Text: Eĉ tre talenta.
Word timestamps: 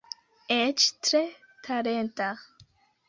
Eĉ 0.55 0.85
tre 1.09 1.21
talenta. 1.69 2.31